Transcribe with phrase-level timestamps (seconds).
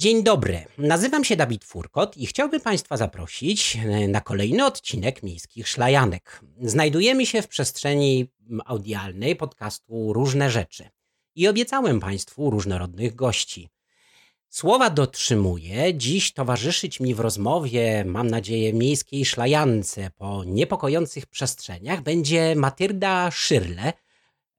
[0.00, 5.68] Dzień dobry, nazywam się Dawid Furkot i chciałbym Państwa zaprosić e, na kolejny odcinek Miejskich
[5.68, 6.40] Szlajanek.
[6.60, 8.26] Znajdujemy się w przestrzeni
[8.64, 10.88] audialnej podcastu Różne Rzeczy
[11.34, 13.68] i obiecałem Państwu różnorodnych gości.
[14.48, 15.94] Słowa dotrzymuję.
[15.94, 23.92] Dziś towarzyszyć mi w rozmowie, mam nadzieję, miejskiej szlajance po niepokojących przestrzeniach będzie Matylda Szyrle,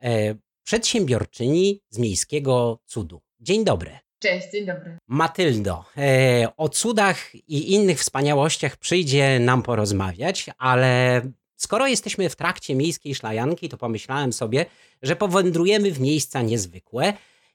[0.03, 3.21] e, przedsiębiorczyni z Miejskiego Cudu.
[3.39, 4.08] Dzień dobry.
[4.19, 4.97] Cześć, dzień dobry.
[5.07, 11.21] Matyldo, e, o cudach i innych wspaniałościach przyjdzie nam porozmawiać, ale
[11.55, 14.65] skoro jesteśmy w trakcie miejskiej szlajanki, to pomyślałem sobie,
[15.01, 17.13] że powędrujemy w miejsca niezwykłe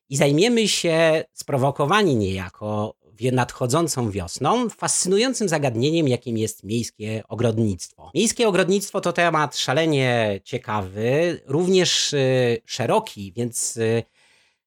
[0.08, 2.94] i zajmiemy się sprowokowani niejako
[3.32, 8.10] nadchodzącą wiosną fascynującym zagadnieniem, jakim jest miejskie ogrodnictwo.
[8.14, 14.02] Miejskie ogrodnictwo to temat szalenie ciekawy, również y, szeroki, więc y,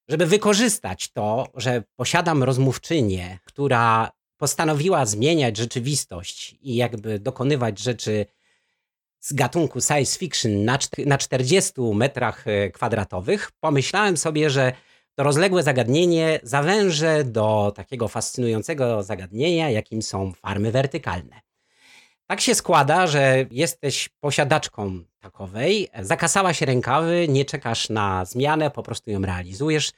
[0.08, 8.26] żeby wykorzystać to, że posiadam rozmówczynię, która postanowiła zmieniać rzeczywistość i jakby dokonywać rzeczy
[9.20, 14.74] z gatunku science fiction na, na 40 metrach e, kwadratowych, pomyślałem sobie, że
[15.16, 21.47] to rozległe zagadnienie zawężę do takiego fascynującego zagadnienia, jakim są farmy wertykalne.
[22.28, 29.12] Tak się składa, że jesteś posiadaczką takowej, zakasałaś rękawy, nie czekasz na zmianę, po prostu
[29.12, 29.92] ją realizujesz.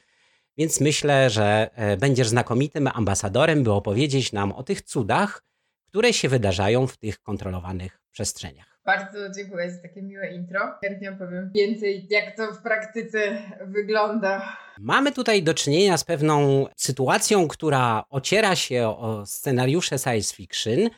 [0.57, 5.43] Więc myślę, że e, będziesz znakomitym ambasadorem, by opowiedzieć nam o tych cudach,
[5.87, 8.79] które się wydarzają w tych kontrolowanych przestrzeniach.
[8.85, 10.59] Bardzo dziękuję za takie miłe intro.
[10.81, 14.57] Chętnie opowiem więcej, jak to w praktyce wygląda.
[14.79, 20.89] Mamy tutaj do czynienia z pewną sytuacją, która ociera się o scenariusze science fiction.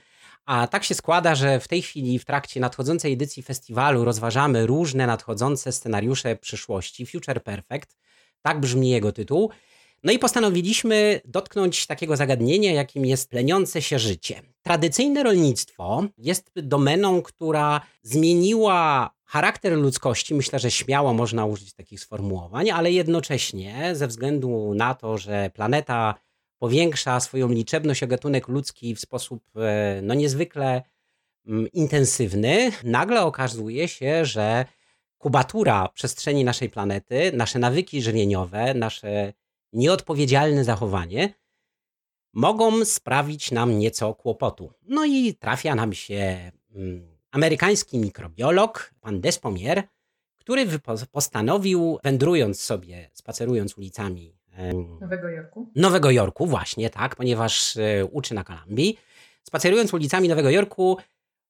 [0.46, 5.08] A tak się składa, że w tej chwili w trakcie nadchodzącej edycji festiwalu rozważamy różne
[5.08, 7.98] nadchodzące scenariusze przyszłości, Future Perfect,
[8.42, 9.52] tak brzmi jego tytuł.
[10.04, 14.42] No i postanowiliśmy dotknąć takiego zagadnienia, jakim jest pleniące się życie.
[14.62, 20.36] Tradycyjne rolnictwo jest domeną, która zmieniła charakter ludzkości.
[20.36, 26.16] Myślę, że śmiało można użyć takich sformułowań, ale jednocześnie ze względu na to, że planeta
[26.62, 30.82] powiększa swoją liczebność o gatunek ludzki w sposób e, no, niezwykle
[31.48, 34.66] mm, intensywny, nagle okazuje się, że
[35.18, 39.34] kubatura przestrzeni naszej planety, nasze nawyki żywieniowe, nasze
[39.74, 41.34] nieodpowiedzialne zachowanie
[42.34, 44.74] mogą sprawić nam nieco kłopotu.
[44.82, 49.84] No i trafia nam się mm, amerykański mikrobiolog, pan Despomier,
[50.38, 50.68] który
[51.12, 54.41] postanowił, wędrując sobie, spacerując ulicami
[55.02, 55.72] Nowego Jorku.
[55.76, 58.98] Nowego Jorku, właśnie, tak, ponieważ e, uczy na Kolumbii.
[59.44, 60.98] Spacerując ulicami Nowego Jorku,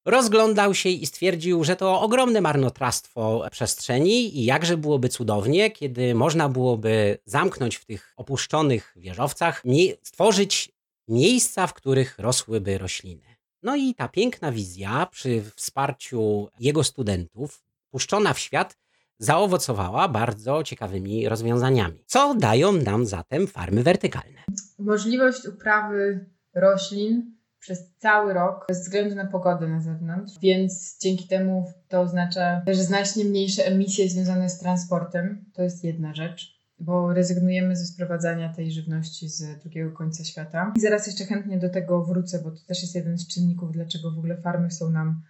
[0.05, 6.49] rozglądał się i stwierdził, że to ogromne marnotrawstwo przestrzeni i jakże byłoby cudownie, kiedy można
[6.49, 9.63] byłoby zamknąć w tych opuszczonych wieżowcach,
[10.03, 10.71] stworzyć
[11.07, 13.35] miejsca, w których rosłyby rośliny.
[13.63, 18.77] No i ta piękna wizja przy wsparciu jego studentów, puszczona w świat,
[19.21, 22.03] zaowocowała bardzo ciekawymi rozwiązaniami.
[22.05, 24.39] Co dają nam zatem farmy wertykalne?
[24.79, 31.71] Możliwość uprawy roślin przez cały rok bez względu na pogodę na zewnątrz, więc dzięki temu
[31.87, 35.45] to oznacza też znacznie mniejsze emisje związane z transportem.
[35.53, 40.73] To jest jedna rzecz bo rezygnujemy ze sprowadzania tej żywności z drugiego końca świata.
[40.75, 44.11] I zaraz jeszcze chętnie do tego wrócę, bo to też jest jeden z czynników, dlaczego
[44.11, 45.21] w ogóle farmy są nam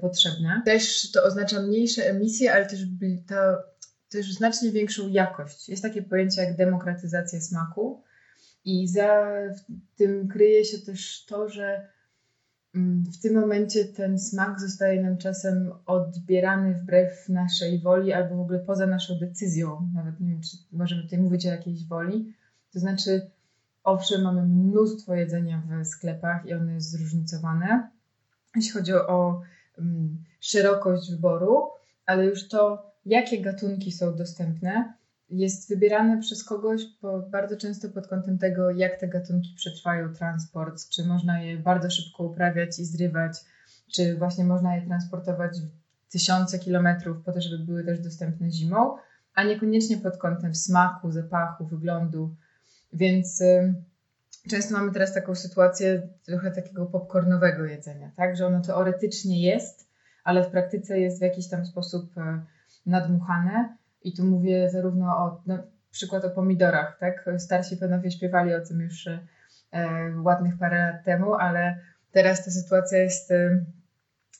[0.00, 0.62] potrzebne.
[0.64, 2.80] Też to oznacza mniejsze emisje, ale też
[3.28, 3.34] to,
[4.08, 5.68] też znacznie większą jakość.
[5.68, 8.02] Jest takie pojęcie jak demokratyzacja smaku,
[8.66, 9.26] i za
[9.96, 11.88] tym kryje się też to, że
[12.74, 18.40] mm, w tym momencie ten smak zostaje nam czasem odbierany wbrew naszej woli albo w
[18.40, 19.90] ogóle poza naszą decyzją.
[19.94, 22.34] Nawet nie wiem, czy możemy tutaj mówić o jakiejś woli.
[22.72, 23.30] To znaczy,
[23.84, 27.90] owszem, mamy mnóstwo jedzenia w sklepach i ono jest zróżnicowane,
[28.56, 29.42] jeśli chodzi o
[29.78, 31.70] um, szerokość wyboru,
[32.06, 34.94] ale już to, jakie gatunki są dostępne,
[35.30, 40.88] jest wybierane przez kogoś po, bardzo często pod kątem tego, jak te gatunki przetrwają transport,
[40.88, 43.38] czy można je bardzo szybko uprawiać i zrywać,
[43.92, 45.56] czy właśnie można je transportować
[46.10, 48.96] tysiące kilometrów po to, żeby były też dostępne zimą,
[49.34, 52.36] a niekoniecznie pod kątem smaku, zapachu, wyglądu.
[52.92, 53.74] Więc y,
[54.50, 59.88] często mamy teraz taką sytuację trochę takiego popcornowego jedzenia, tak, że ono teoretycznie jest,
[60.24, 62.20] ale w praktyce jest w jakiś tam sposób y,
[62.86, 65.42] nadmuchane i tu mówię zarówno o,
[65.90, 67.30] przykład o pomidorach, tak?
[67.38, 69.20] Starsi panowie śpiewali o tym już e,
[70.22, 71.78] ładnych parę lat temu, ale
[72.12, 73.64] teraz ta sytuacja jest e,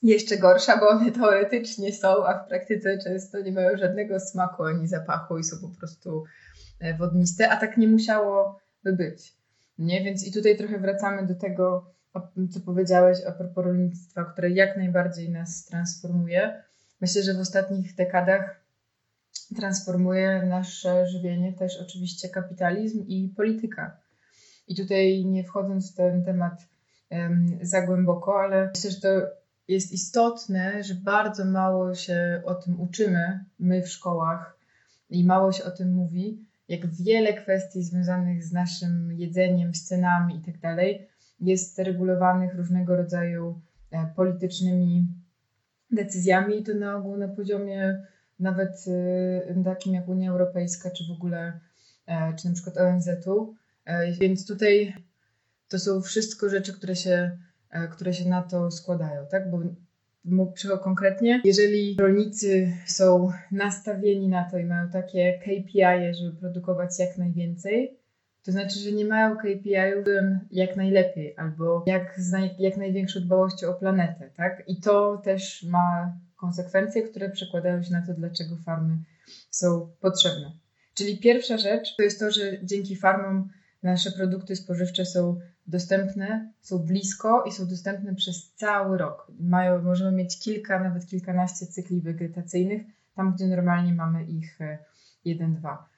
[0.02, 4.88] jeszcze gorsza, bo one teoretycznie są, a w praktyce często nie mają żadnego smaku ani
[4.88, 6.24] zapachu i są po prostu
[6.80, 9.36] e, wodniste, a tak nie musiałoby być.
[9.78, 10.04] Nie?
[10.04, 11.90] Więc i tutaj trochę wracamy do tego,
[12.50, 16.62] co powiedziałeś a propos rolnictwa, które jak najbardziej nas transformuje.
[17.00, 18.60] Myślę, że w ostatnich dekadach
[19.56, 23.96] transformuje nasze żywienie też oczywiście kapitalizm i polityka.
[24.68, 26.68] I tutaj nie wchodząc w ten temat
[27.10, 29.08] um, za głęboko, ale myślę, że to
[29.68, 34.58] jest istotne, że bardzo mało się o tym uczymy my w szkołach
[35.10, 40.34] i mało się o tym mówi, jak wiele kwestii związanych z naszym jedzeniem, z cenami
[40.34, 40.58] itd.
[40.60, 40.76] Tak
[41.40, 43.60] jest regulowanych różnego rodzaju
[43.90, 45.06] e, politycznymi
[45.90, 48.06] decyzjami i to na ogół na poziomie
[48.38, 48.84] nawet
[49.48, 51.60] e, takim jak Unia Europejska, czy w ogóle,
[52.06, 53.54] e, czy na przykład ONZ-u.
[54.20, 54.94] Więc tutaj
[55.68, 57.38] to są wszystko rzeczy, które się,
[57.90, 59.50] które się na to składają, tak?
[59.50, 59.62] Bo
[60.82, 67.98] konkretnie, jeżeli rolnicy są nastawieni na to i mają takie KPI, żeby produkować jak najwięcej,
[68.46, 70.06] to znaczy, że nie mają KPI-ów
[70.50, 74.62] jak najlepiej albo jak z naj, jak największą dbałością o planetę, tak?
[74.66, 78.98] I to też ma konsekwencje, które przekładają się na to, dlaczego farmy
[79.50, 80.52] są potrzebne.
[80.94, 83.48] Czyli pierwsza rzecz to jest to, że dzięki farmom
[83.86, 89.32] nasze produkty spożywcze są dostępne, są blisko i są dostępne przez cały rok.
[89.40, 92.82] Mają, możemy mieć kilka, nawet kilkanaście cykli wegetacyjnych,
[93.14, 94.78] tam gdzie normalnie mamy ich e,
[95.24, 95.88] jeden, dwa.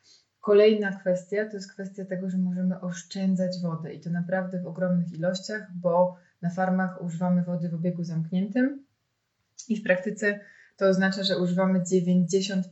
[0.40, 5.12] Kolejna kwestia to jest kwestia tego, że możemy oszczędzać wodę i to naprawdę w ogromnych
[5.12, 8.84] ilościach, bo na farmach używamy wody w obiegu zamkniętym
[9.68, 10.40] i w praktyce
[10.76, 12.62] to oznacza, że używamy 90%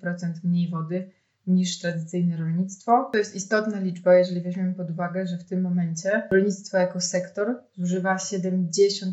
[0.45, 1.11] mniej wody
[1.47, 3.09] niż tradycyjne rolnictwo.
[3.13, 7.63] To jest istotna liczba, jeżeli weźmiemy pod uwagę, że w tym momencie rolnictwo jako sektor
[7.77, 9.13] zużywa 70%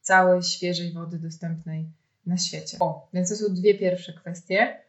[0.00, 1.90] całej świeżej wody dostępnej
[2.26, 2.76] na świecie.
[2.80, 4.80] O, więc to są dwie pierwsze kwestie.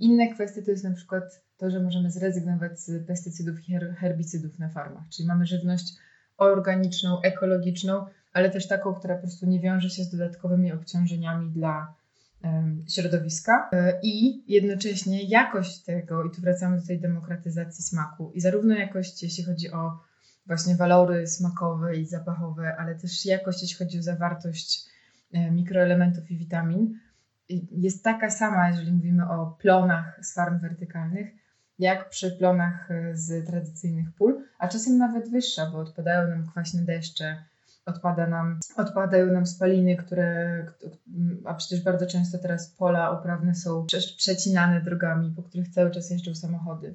[0.00, 4.68] Inne kwestie to jest na przykład to, że możemy zrezygnować z pestycydów i herbicydów na
[4.68, 5.94] farmach, czyli mamy żywność
[6.36, 11.94] organiczną, ekologiczną, ale też taką, która po prostu nie wiąże się z dodatkowymi obciążeniami dla
[12.88, 18.74] środowiska e, i jednocześnie jakość tego, i tu wracamy do tej demokratyzacji smaku, i zarówno
[18.74, 19.98] jakość, jeśli chodzi o
[20.46, 24.88] właśnie walory smakowe i zapachowe, ale też jakość, jeśli chodzi o zawartość
[25.32, 26.98] e, mikroelementów i witamin,
[27.70, 31.28] jest taka sama, jeżeli mówimy o plonach z farm wertykalnych,
[31.78, 36.82] jak przy plonach e, z tradycyjnych pól, a czasem nawet wyższa, bo odpadają nam kwaśne
[36.82, 37.44] deszcze,
[37.86, 40.66] odpada nam, odpadają nam spaliny, które,
[41.44, 43.86] a przecież bardzo często teraz pola uprawne są
[44.16, 46.94] przecinane drogami, po których cały czas jeżdżą samochody.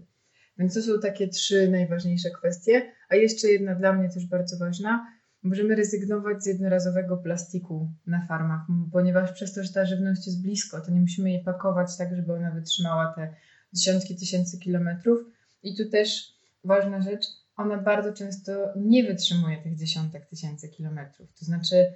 [0.57, 2.92] Więc to są takie trzy najważniejsze kwestie.
[3.10, 5.07] A jeszcze jedna dla mnie też bardzo ważna.
[5.44, 8.62] Możemy rezygnować z jednorazowego plastiku na farmach,
[8.92, 12.33] ponieważ przez to, że ta żywność jest blisko, to nie musimy jej pakować tak, żeby
[12.33, 13.33] ona wytrzymała te
[13.74, 15.19] dziesiątki tysięcy kilometrów.
[15.63, 16.33] I tu też
[16.63, 17.25] ważna rzecz,
[17.57, 21.33] ona bardzo często nie wytrzymuje tych dziesiątek tysięcy kilometrów.
[21.39, 21.94] To znaczy,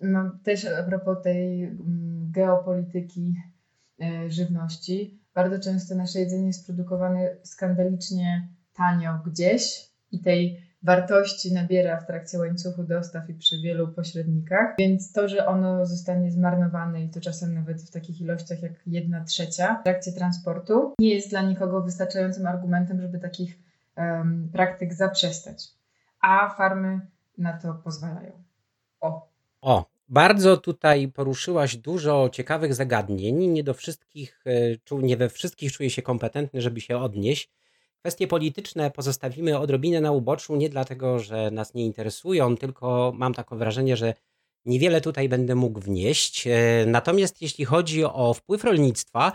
[0.00, 3.34] mam też a propos tej mm, geopolityki
[4.00, 12.00] e, żywności, bardzo często nasze jedzenie jest produkowane skandalicznie tanio gdzieś i tej wartości nabiera
[12.00, 17.08] w trakcie łańcuchu dostaw i przy wielu pośrednikach, więc to, że ono zostanie zmarnowane i
[17.08, 21.42] to czasem nawet w takich ilościach jak jedna trzecia w trakcie transportu, nie jest dla
[21.42, 23.69] nikogo wystarczającym argumentem, żeby takich
[24.52, 25.68] praktyk zaprzestać.
[26.20, 27.00] A farmy
[27.38, 28.32] na to pozwalają.
[29.00, 29.28] O.
[29.60, 33.36] O, bardzo tutaj poruszyłaś dużo ciekawych zagadnień.
[33.36, 34.44] Nie do wszystkich,
[34.90, 37.50] e, nie we wszystkich czuję się kompetentny, żeby się odnieść.
[38.00, 43.56] Kwestie polityczne pozostawimy odrobinę na uboczu, nie dlatego, że nas nie interesują, tylko mam takie
[43.56, 44.14] wrażenie, że
[44.64, 46.46] niewiele tutaj będę mógł wnieść.
[46.46, 49.32] E, natomiast jeśli chodzi o wpływ rolnictwa,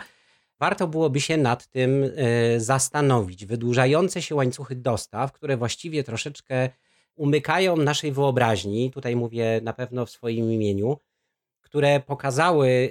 [0.60, 3.46] warto byłoby się nad tym e, zastanowić.
[3.46, 6.70] Wydłużające się łańcuchy dostaw, które właściwie troszeczkę
[7.14, 10.96] umykają naszej wyobraźni, tutaj mówię na pewno w swoim imieniu,
[11.60, 12.90] które pokazały,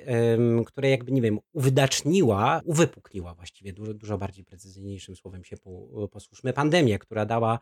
[0.66, 5.56] które jakby, nie wiem, uwydaczniła, uwypukliła właściwie, dużo, dużo bardziej precyzyjniejszym słowem się
[6.12, 7.60] posłuszmy, pandemię, która dała,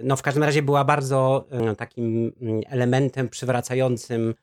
[0.00, 4.34] no w każdym razie była bardzo takim mm, elementem przywracającym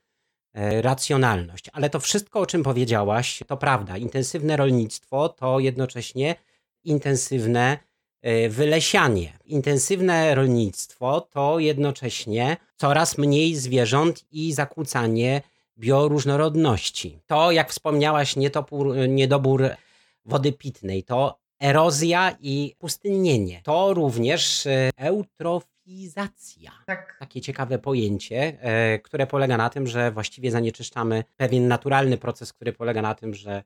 [0.82, 1.66] racjonalność.
[1.74, 3.98] Ale to wszystko, o czym powiedziałaś, to prawda.
[3.98, 6.36] Intensywne rolnictwo to jednocześnie
[6.84, 7.78] intensywne
[8.22, 9.38] e, wylesianie.
[9.46, 15.42] Intensywne rolnictwo to jednocześnie coraz mniej zwierząt i zakłócanie
[15.78, 17.20] bioróżnorodności.
[17.28, 19.70] To, jak wspomniałaś, nietopór, niedobór
[20.26, 23.62] wody pitnej, to erozja i pustynnienie.
[23.64, 24.90] To również e,
[26.86, 27.18] Tak.
[27.20, 32.74] Takie ciekawe pojęcie, e, które polega na tym, że właściwie zanieczyszczamy pewien naturalny proces, który
[32.74, 33.64] polega na tym, że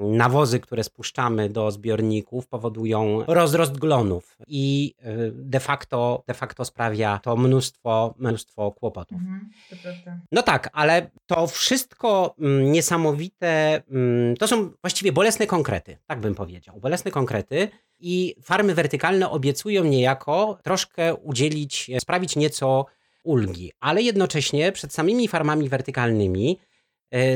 [0.00, 7.20] nawozy, które spuszczamy do zbiorników, powodują rozrost glonów i y, de facto, de facto sprawia
[7.22, 9.18] to mnóstwo, mnóstwo kłopotów.
[9.18, 9.50] Mhm,
[10.32, 16.34] no tak, ale to wszystko mm, niesamowite, mm, to są właściwie bolesne konkrety, tak bym
[16.34, 16.80] powiedział.
[16.80, 17.68] Bolesne konkrety
[18.00, 22.86] i farmy wertykalne obiecują niejako troszkę udzielić, sprawić nieco
[23.22, 26.69] ulgi, ale jednocześnie przed samymi farmami wertykalnymi E,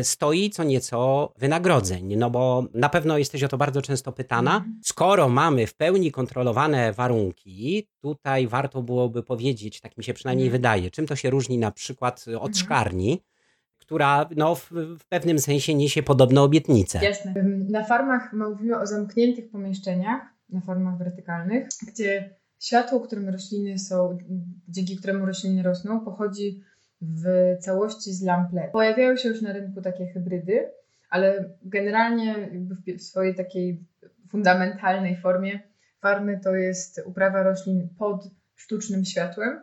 [0.02, 2.16] stoi co nieco wynagrodzeń.
[2.16, 4.56] No bo na pewno jesteś o to bardzo często pytana.
[4.56, 4.80] Mhm.
[4.84, 10.60] Skoro mamy w pełni kontrolowane warunki, tutaj warto byłoby powiedzieć, tak mi się przynajmniej mhm.
[10.60, 12.54] wydaje, czym to się różni na przykład od mhm.
[12.54, 13.22] szklarni,
[13.78, 17.04] która no, w, w, pewnym sensie niesie podobne obietnice.
[17.04, 17.34] Jasne.
[17.68, 24.18] Na farmach mówimy o zamkniętych pomieszczeniach, na farmach wertykalnych, gdzie światło, którym rośliny są,
[24.68, 26.60] dzięki któremu rośliny rosną, pochodzi
[27.04, 28.72] w całości z lamp LED.
[28.72, 30.70] Pojawiają się już na rynku takie hybrydy,
[31.10, 32.50] ale generalnie
[32.98, 33.84] w swojej takiej
[34.30, 35.60] fundamentalnej formie
[36.00, 39.60] farmy to jest uprawa roślin pod sztucznym światłem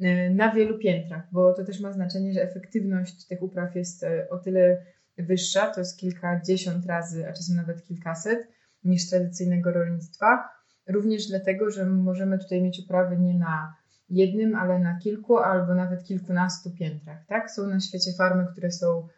[0.00, 4.28] y, na wielu piętrach, bo to też ma znaczenie, że efektywność tych upraw jest y,
[4.30, 4.84] o tyle
[5.18, 8.48] wyższa, to jest kilkadziesiąt razy, a czasem nawet kilkaset,
[8.84, 10.48] niż tradycyjnego rolnictwa.
[10.88, 13.74] Również dlatego, że możemy tutaj mieć uprawy nie na
[14.14, 17.26] jednym, ale na kilku albo nawet kilkunastu piętrach.
[17.26, 17.50] Tak?
[17.50, 19.08] Są na świecie farmy, które są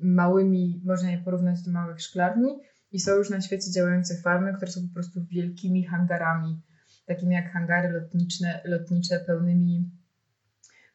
[0.00, 2.58] małymi, można je porównać do małych szklarni
[2.92, 6.60] i są już na świecie działające farmy, które są po prostu wielkimi hangarami,
[7.06, 9.90] takimi jak hangary lotnicze, lotnicze pełnymi,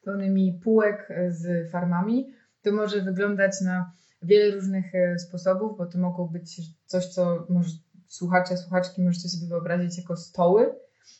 [0.04, 2.32] pełnymi półek z farmami.
[2.62, 3.92] To może wyglądać na
[4.22, 7.70] wiele różnych e, sposobów, bo to mogą być coś, co może
[8.06, 10.74] słuchacze, słuchaczki możecie sobie wyobrazić jako stoły,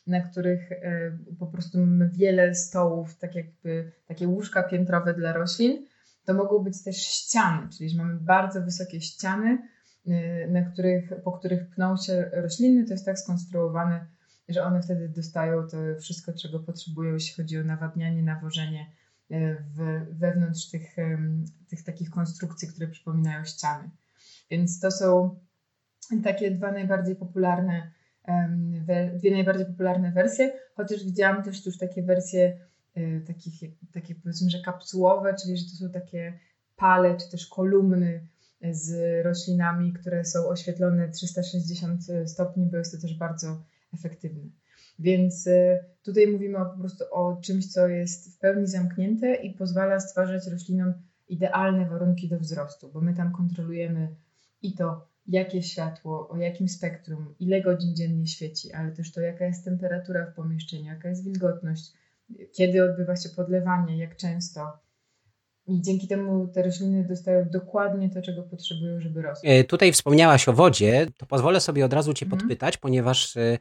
[0.07, 5.85] na których e, po prostu mamy wiele stołów, tak jakby takie łóżka piętrowe dla roślin.
[6.25, 9.57] To mogą być też ściany, czyli mamy bardzo wysokie ściany,
[10.07, 12.85] e, na których, po których pną się rośliny.
[12.85, 14.05] To jest tak skonstruowane,
[14.49, 18.91] że one wtedy dostają to wszystko, czego potrzebują, jeśli chodzi o nawadnianie, nawożenie
[19.31, 20.95] e, w, wewnątrz tych,
[21.69, 23.89] tych takich konstrukcji, które przypominają ściany.
[24.51, 25.39] Więc to są
[26.23, 27.91] takie dwa najbardziej popularne
[29.13, 32.59] dwie najbardziej popularne wersje, chociaż widziałam też już takie wersje
[32.95, 33.53] e, takich,
[33.93, 36.39] takie powiedzmy, że kapsułowe, czyli że to są takie
[36.75, 38.27] pale czy też kolumny
[38.71, 44.49] z roślinami, które są oświetlone 360 stopni, bo jest to też bardzo efektywne.
[44.99, 49.99] Więc e, tutaj mówimy po prostu o czymś, co jest w pełni zamknięte i pozwala
[49.99, 50.93] stwarzać roślinom
[51.29, 54.15] idealne warunki do wzrostu, bo my tam kontrolujemy
[54.61, 59.45] i to, jakie światło, o jakim spektrum, ile godzin dziennie świeci, ale też to, jaka
[59.45, 61.93] jest temperatura w pomieszczeniu, jaka jest wilgotność,
[62.51, 64.79] kiedy odbywa się podlewanie, jak często.
[65.67, 69.49] I dzięki temu te rośliny dostają dokładnie to, czego potrzebują, żeby rosły.
[69.49, 72.39] E, tutaj wspomniałaś o wodzie, to pozwolę sobie od razu Cię mhm.
[72.39, 73.57] podpytać, ponieważ e,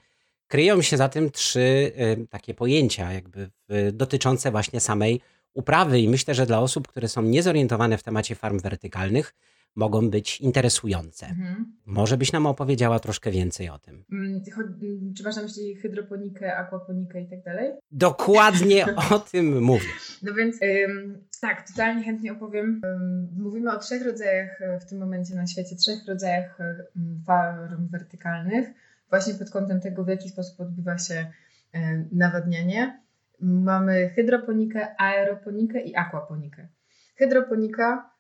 [0.47, 3.51] kryją się za tym trzy e, takie pojęcia, jakby
[3.93, 5.21] dotyczące właśnie samej
[5.55, 6.01] uprawy.
[6.01, 9.35] I myślę, że dla osób, które są niezorientowane w temacie farm wertykalnych,
[9.79, 11.27] mogą być interesujące.
[11.27, 11.77] Mhm.
[11.87, 14.05] Może byś nam opowiedziała troszkę więcej o tym.
[14.13, 14.43] Mm,
[14.83, 17.73] mm, czy masz na myśli hydroponikę, aquaponikę i tak dalej?
[17.91, 19.89] Dokładnie o tym mówię.
[20.23, 22.81] No więc ym, tak, totalnie chętnie opowiem.
[22.85, 27.89] Ym, mówimy o trzech rodzajach e, w tym momencie na świecie, trzech rodzajach ym, farm
[27.89, 28.69] wertykalnych,
[29.11, 31.31] właśnie pod kątem tego, w jaki sposób odbywa się
[31.75, 31.79] y,
[32.13, 33.03] nawadnianie.
[33.41, 36.69] Mamy hydroponikę, aeroponikę i aquaponikę.
[37.17, 38.18] Hydroponika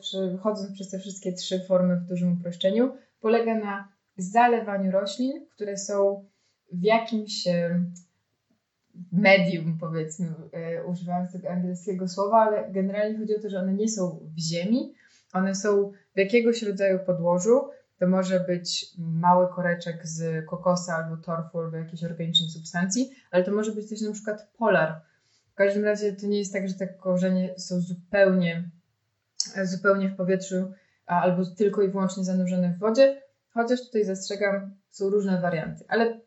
[0.00, 6.24] przechodząc przez te wszystkie trzy formy w dużym uproszczeniu, polega na zalewaniu roślin, które są
[6.72, 7.44] w jakimś
[9.12, 13.88] medium, powiedzmy, e, używając tego angielskiego słowa, ale generalnie chodzi o to, że one nie
[13.88, 14.94] są w ziemi,
[15.32, 17.68] one są w jakiegoś rodzaju podłożu.
[17.98, 23.52] To może być mały koreczek z kokosa albo torfu, albo jakiejś organicznej substancji, ale to
[23.52, 25.00] może być też na przykład polar.
[25.52, 28.70] W każdym razie to nie jest tak, że te korzenie są zupełnie
[29.62, 30.72] zupełnie w powietrzu
[31.06, 35.84] albo tylko i wyłącznie zanurzone w wodzie, chociaż tutaj zastrzegam, są różne warianty.
[35.88, 36.20] Ale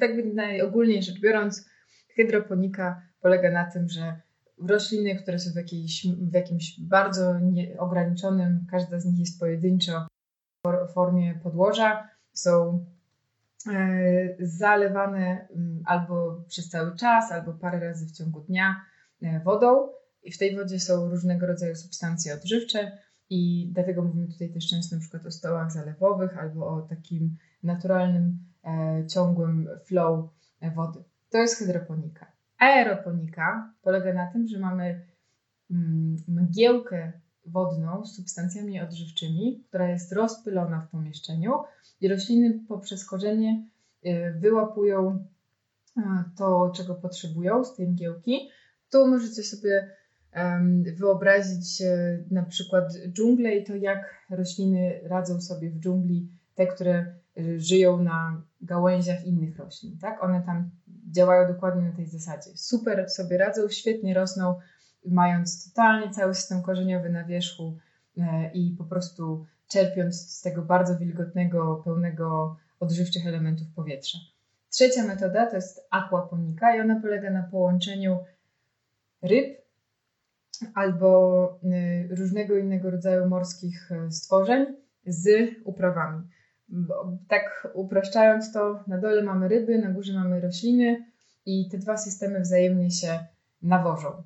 [0.00, 1.68] tak najogólniej rzecz biorąc,
[2.16, 4.20] hydroponika polega na tym, że
[4.68, 7.34] rośliny, które są w, jakiejś, w jakimś bardzo
[7.78, 10.06] ograniczonym, każda z nich jest pojedynczo
[10.64, 12.84] w formie podłoża, są
[13.72, 15.48] e, zalewane
[15.84, 18.80] albo przez cały czas, albo parę razy w ciągu dnia
[19.22, 19.88] e, wodą
[20.24, 22.98] i w tej wodzie są różnego rodzaju substancje odżywcze
[23.30, 28.38] i dlatego mówimy tutaj też często na przykład o stołach zalewowych albo o takim naturalnym,
[28.64, 31.04] e, ciągłym flow e, wody.
[31.30, 32.32] To jest hydroponika.
[32.58, 35.06] Aeroponika polega na tym, że mamy
[35.70, 37.12] mm, mgiełkę
[37.46, 41.52] wodną z substancjami odżywczymi, która jest rozpylona w pomieszczeniu
[42.00, 43.66] i rośliny poprzez korzenie
[44.06, 45.26] y, wyłapują
[46.36, 48.50] to, czego potrzebują z tej mgiełki.
[48.90, 49.90] Tu możecie sobie
[50.98, 51.82] wyobrazić
[52.30, 58.02] na przykład dżunglę i to, jak rośliny radzą sobie w dżungli, te, które y, żyją
[58.02, 59.98] na gałęziach innych roślin.
[59.98, 60.24] Tak?
[60.24, 60.70] One tam
[61.10, 62.50] działają dokładnie na tej zasadzie.
[62.56, 64.54] Super sobie radzą, świetnie rosną,
[65.06, 67.78] mając totalnie cały system korzeniowy na wierzchu
[68.18, 74.18] e, i po prostu czerpiąc z tego bardzo wilgotnego, pełnego odżywczych elementów powietrza.
[74.70, 78.18] Trzecia metoda to jest aquaponika i ona polega na połączeniu
[79.22, 79.63] ryb
[80.74, 84.66] albo y, różnego innego rodzaju morskich y, stworzeń
[85.06, 86.28] z uprawami.
[87.28, 91.04] Tak upraszczając to, na dole mamy ryby, na górze mamy rośliny
[91.46, 93.18] i te dwa systemy wzajemnie się
[93.62, 94.22] nawożą.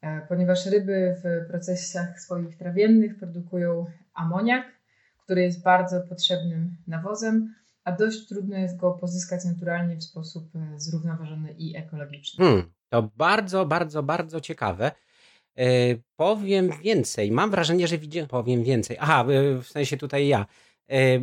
[0.00, 4.66] E, ponieważ ryby w procesach swoich trawiennych produkują amoniak,
[5.24, 10.80] który jest bardzo potrzebnym nawozem, a dość trudno jest go pozyskać naturalnie w sposób e,
[10.80, 12.44] zrównoważony i ekologiczny.
[12.44, 14.92] Hmm, to bardzo, bardzo, bardzo ciekawe.
[15.58, 15.64] E,
[16.16, 17.32] powiem więcej.
[17.32, 18.26] Mam wrażenie, że widzę.
[18.26, 18.96] Powiem więcej.
[19.00, 20.46] Aha, e, w sensie tutaj ja.
[20.88, 21.18] E,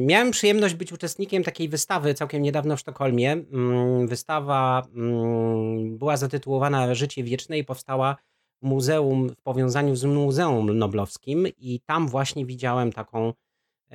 [0.00, 3.32] miałem przyjemność być uczestnikiem takiej wystawy całkiem niedawno w Sztokholmie.
[3.32, 8.16] Mm, wystawa mm, była zatytułowana Życie Wieczne i powstała
[8.62, 13.32] w muzeum w powiązaniu z Muzeum Noblowskim i tam właśnie widziałem taką,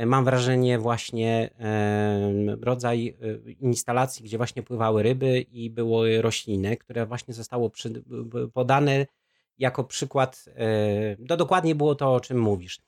[0.06, 1.50] mam wrażenie, właśnie
[2.62, 3.18] rodzaj
[3.60, 7.72] instalacji, gdzie właśnie pływały ryby i były rośliny, które właśnie zostało
[8.54, 9.06] podane
[9.60, 10.46] jako przykład,
[11.20, 12.80] no dokładnie było to, o czym mówisz.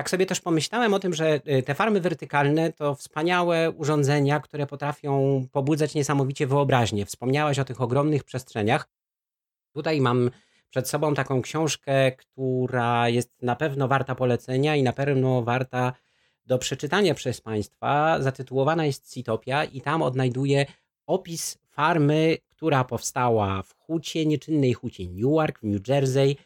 [0.00, 4.66] Tak sobie też pomyślałem o tym, że e, te farmy wertykalne to wspaniałe urządzenia, które
[4.66, 7.06] potrafią pobudzać niesamowicie wyobraźnię.
[7.06, 8.88] Wspomniałaś o tych ogromnych przestrzeniach.
[9.72, 10.30] Tutaj mam
[10.70, 15.92] przed sobą taką książkę, która jest na pewno warta polecenia i na pewno warta
[16.46, 18.22] do przeczytania przez Państwa.
[18.22, 20.66] Zatytułowana jest Citopia i tam odnajduję
[21.06, 26.36] opis farmy, która powstała w hucie, nieczynnej hucie Newark w New Jersey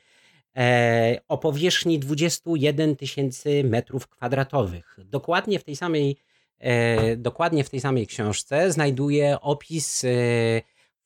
[0.57, 4.99] e, o powierzchni 21 tysięcy metrów kwadratowych.
[5.05, 6.17] Dokładnie w tej samej
[6.59, 10.09] e, dokładnie w tej samej książce znajduje opis e,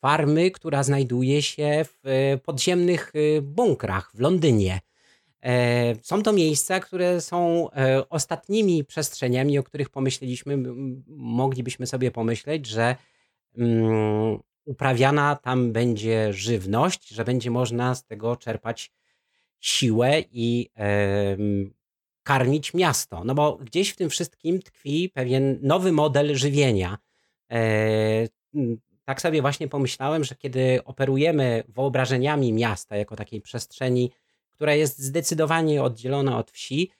[0.01, 4.81] farmy, która znajduje się w podziemnych bunkrach w Londynie.
[6.03, 7.69] Są to miejsca, które są
[8.11, 10.59] ostatnimi przestrzeniami, o których pomyśleliśmy,
[11.07, 12.97] moglibyśmy sobie pomyśleć, że
[13.59, 18.93] mm, uprawiana tam będzie żywność, że będzie można z tego czerpać
[19.61, 20.71] siłę i
[22.23, 23.25] karmić miasto.
[23.25, 26.99] No bo gdzieś w tym wszystkim tkwi pewien nowy model żywienia.
[27.53, 27.59] E,
[29.05, 34.11] tak sobie właśnie pomyślałem, że kiedy operujemy wyobrażeniami miasta jako takiej przestrzeni,
[34.51, 36.91] która jest zdecydowanie oddzielona od wsi,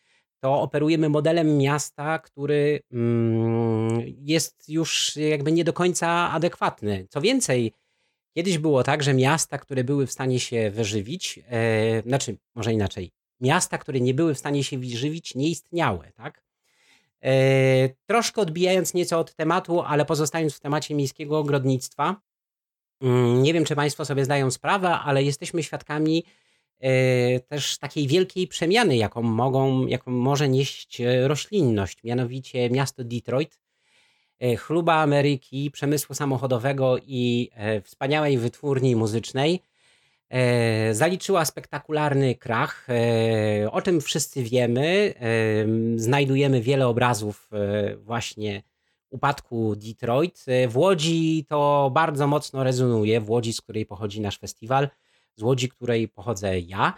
[0.41, 7.07] to operujemy modelem miasta, który mm, jest już jakby nie do końca adekwatny.
[7.11, 7.73] Co więcej,
[8.35, 13.11] kiedyś było tak, że miasta, które były w stanie się wyżywić, e, znaczy może inaczej,
[13.41, 16.43] miasta, które nie były w stanie się wyżywić, nie istniały, tak?
[17.25, 22.21] E, troszkę odbijając nieco od tematu, ale pozostając w temacie miejskiego ogrodnictwa,
[23.03, 26.25] mm, nie wiem, czy Państwo sobie zdają sprawę, ale jesteśmy świadkami
[27.49, 33.61] też takiej wielkiej przemiany, jaką, mogą, jaką może nieść e, roślinność, mianowicie miasto Detroit,
[34.41, 37.51] e, chluba Ameryki, przemysłu samochodowego i
[37.83, 39.63] wspaniałej wytwórni muzycznej,
[40.93, 42.87] zaliczyła spektakularny krach.
[43.71, 45.15] O czym wszyscy wiemy.
[45.97, 47.51] Znajdujemy wiele obrazów
[47.97, 48.63] właśnie
[49.11, 50.45] upadku Detroit.
[50.69, 54.89] W Łodzi to bardzo mocno rezonuje, w Łodzi, z której pochodzi nasz festiwal
[55.39, 56.95] z Łodzi, której pochodzę ja.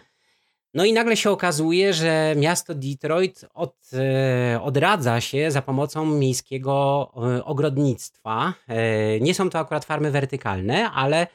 [0.74, 7.10] No i nagle się okazuje, że miasto Detroit od, e, odradza się za pomocą miejskiego
[7.16, 8.54] e, ogrodnictwa.
[8.68, 11.26] E, nie są to akurat farmy wertykalne, ale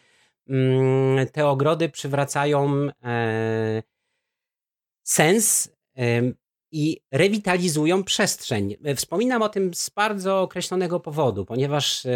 [0.50, 2.88] mm, te ogrody przywracają
[5.04, 5.72] sens
[6.72, 8.76] i rewitalizują przestrzeń.
[8.96, 12.08] Wspominam o tym z bardzo określonego powodu, ponieważ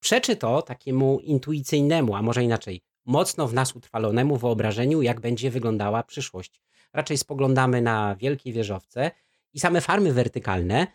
[0.00, 6.02] przeczy to takiemu intuicyjnemu, a może inaczej, mocno w nas utrwalonemu wyobrażeniu, jak będzie wyglądała
[6.02, 6.60] przyszłość.
[6.92, 9.10] Raczej spoglądamy na wielkie wieżowce
[9.52, 10.86] i same farmy wertykalne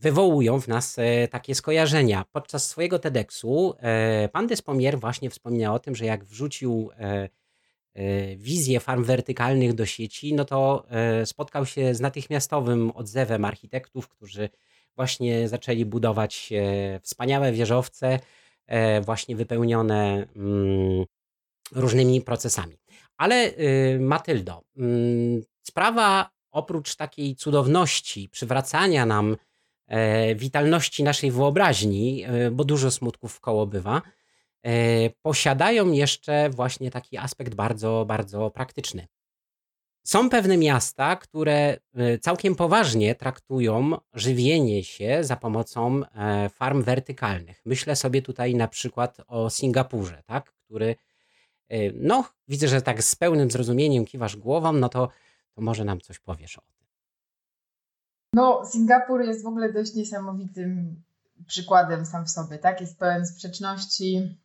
[0.00, 2.24] wywołują w nas e, takie skojarzenia.
[2.32, 7.28] Podczas swojego TEDxu e, pan Despomier właśnie wspomniał o tym, że jak wrzucił e,
[8.36, 10.86] wizję farm wertykalnych do sieci, no to
[11.24, 14.48] spotkał się z natychmiastowym odzewem architektów, którzy
[14.96, 16.52] właśnie zaczęli budować
[17.02, 18.18] wspaniałe wieżowce,
[19.02, 21.04] właśnie wypełnione mm,
[21.72, 22.76] różnymi procesami.
[23.16, 23.52] Ale
[23.98, 29.36] Matyldo, mm, sprawa oprócz takiej cudowności, przywracania nam
[29.86, 34.02] e, witalności naszej wyobraźni, e, bo dużo smutków koło bywa,
[34.62, 34.70] e,
[35.22, 39.06] posiadają jeszcze właśnie taki aspekt bardzo, bardzo praktyczny.
[40.06, 41.76] Są pewne miasta, które
[42.20, 46.02] całkiem poważnie traktują żywienie się za pomocą
[46.54, 47.62] farm wertykalnych.
[47.64, 50.52] Myślę sobie tutaj na przykład o Singapurze, tak?
[50.52, 50.96] który,
[51.94, 55.08] no, widzę, że tak z pełnym zrozumieniem kiwasz głową, no to
[55.54, 56.80] to może nam coś powiesz o tym.
[58.34, 61.02] No, Singapur jest w ogóle dość niesamowitym
[61.46, 62.80] przykładem sam w sobie, tak?
[62.80, 64.38] Jest pełen sprzeczności.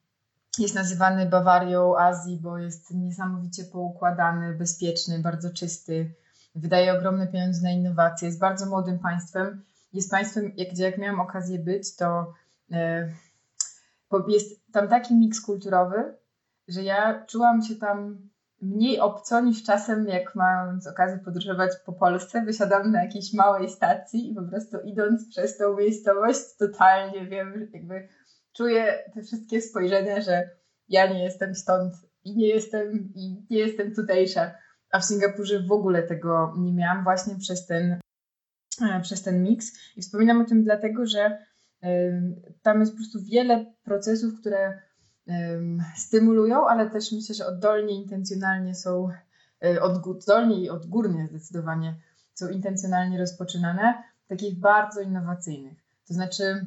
[0.59, 6.13] Jest nazywany Bawarią Azji, bo jest niesamowicie poukładany, bezpieczny, bardzo czysty.
[6.55, 8.27] Wydaje ogromne pieniądze na innowacje.
[8.27, 9.63] Jest bardzo młodym państwem.
[9.93, 12.33] Jest państwem, gdzie jak miałam okazję być, to
[12.71, 13.09] e,
[14.27, 16.17] jest tam taki miks kulturowy,
[16.67, 18.29] że ja czułam się tam
[18.61, 24.31] mniej obco niż czasem, jak mając okazję podróżować po Polsce, wysiadam na jakiejś małej stacji
[24.31, 28.07] i po prostu idąc przez tą miejscowość, totalnie wiem, jakby
[28.53, 30.49] czuję te wszystkie spojrzenia, że
[30.89, 34.51] ja nie jestem stąd i nie jestem, i nie jestem tutejsza.
[34.91, 37.99] A w Singapurze w ogóle tego nie miałam właśnie przez ten,
[38.81, 39.71] e, przez ten miks.
[39.97, 41.37] I wspominam o tym dlatego, że
[42.61, 44.81] tam jest po prostu wiele procesów, które
[45.95, 49.09] stymulują, ale też myślę, że oddolnie, intencjonalnie są,
[49.63, 51.95] e, oddolnie i odgórnie zdecydowanie
[52.33, 55.77] są intencjonalnie rozpoczynane, takich bardzo innowacyjnych.
[56.07, 56.65] To znaczy,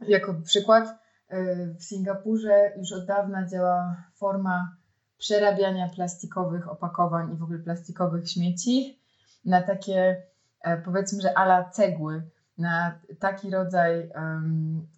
[0.00, 4.76] jako przykład, e, w Singapurze już od dawna działa forma
[5.18, 9.00] przerabiania plastikowych opakowań i w ogóle plastikowych śmieci
[9.44, 10.22] na takie,
[10.60, 12.22] e, powiedzmy, że ala cegły,
[12.58, 14.10] na taki rodzaj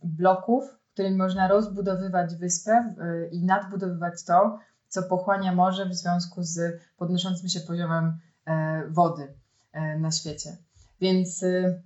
[0.05, 4.59] bloków, którym można rozbudowywać wyspę y, i nadbudowywać to,
[4.89, 9.35] co pochłania morze w związku z podnoszącym się poziomem e, wody
[9.73, 10.57] e, na świecie.
[11.01, 11.83] Więc y,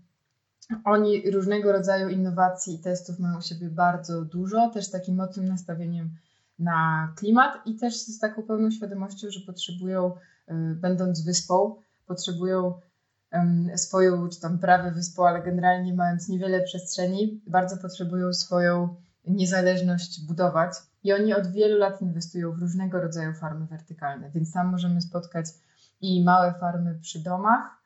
[0.85, 6.11] oni różnego rodzaju innowacji i testów mają u siebie bardzo dużo, też takim mocnym nastawieniem
[6.59, 10.13] na klimat i też z taką pełną świadomością, że potrzebują,
[10.51, 12.75] y, będąc wyspą, potrzebują
[13.77, 20.73] swoją, czy tam prawie wyspą, ale generalnie mając niewiele przestrzeni, bardzo potrzebują swoją niezależność budować.
[21.05, 25.47] I oni od wielu lat inwestują w różnego rodzaju farmy wertykalne, więc tam możemy spotkać
[26.01, 27.83] i małe farmy przy domach,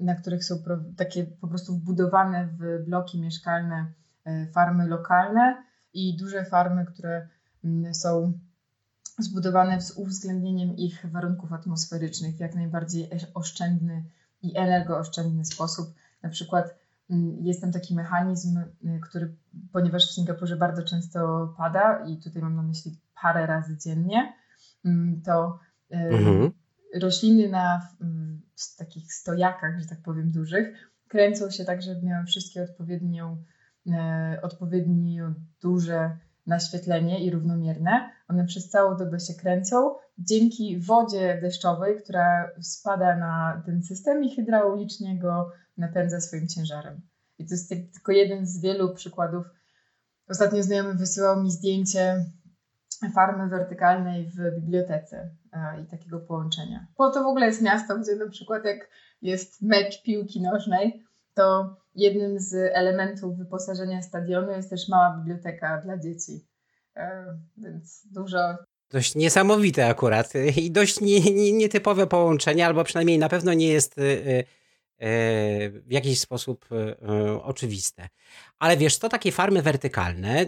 [0.00, 0.54] na których są
[0.96, 3.92] takie po prostu wbudowane w bloki mieszkalne
[4.24, 5.62] e, farmy lokalne
[5.94, 7.28] i duże farmy, które
[7.92, 8.32] są
[9.18, 14.04] zbudowane z uwzględnieniem ich warunków atmosferycznych w jak najbardziej oszczędny
[14.42, 15.94] i energooszczędny sposób.
[16.22, 16.74] Na przykład
[17.10, 19.36] mm, jest tam taki mechanizm, y, który,
[19.72, 24.32] ponieważ w Singapurze bardzo często pada i tutaj mam na myśli parę razy dziennie,
[24.84, 25.58] mm, to
[25.92, 26.50] y, mhm.
[27.00, 27.88] rośliny na
[28.78, 33.44] takich stojakach, że tak powiem, dużych, kręcą się tak, żeby miały wszystkie odpowiednią,
[33.86, 33.92] y,
[34.42, 38.17] odpowiednio duże naświetlenie i równomierne.
[38.28, 44.36] One przez całą dobę się kręcą dzięki wodzie deszczowej, która spada na ten system i
[44.36, 47.00] hydraulicznie go napędza swoim ciężarem.
[47.38, 49.46] I to jest tylko jeden z wielu przykładów.
[50.28, 52.24] Ostatnio znajomy wysyłał mi zdjęcie
[53.14, 55.30] farmy wertykalnej w bibliotece
[55.82, 56.86] i takiego połączenia.
[56.98, 58.88] Bo to w ogóle jest miasto, gdzie na przykład jak
[59.22, 65.98] jest mecz piłki nożnej, to jednym z elementów wyposażenia stadionu jest też mała biblioteka dla
[65.98, 66.46] dzieci.
[66.98, 68.38] E, więc dużo.
[68.90, 73.98] Dość niesamowite akurat i dość nie, nie, nietypowe połączenie, albo przynajmniej na pewno nie jest
[73.98, 74.44] y, y,
[75.86, 76.68] w jakiś sposób
[77.42, 78.08] oczywiste.
[78.58, 80.46] Ale wiesz, to takie farmy wertykalne,